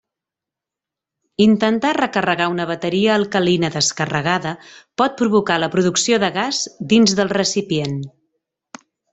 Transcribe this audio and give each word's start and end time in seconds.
Intentar 1.43 1.91
recarregar 1.97 2.47
una 2.53 2.65
bateria 2.71 3.11
alcalina 3.17 3.71
descarregada 3.77 4.55
pot 5.03 5.15
provocar 5.23 5.61
la 5.65 5.71
producció 5.77 6.21
de 6.27 6.33
gas 6.41 6.65
dins 6.95 7.17
del 7.21 7.35
recipient. 7.41 7.99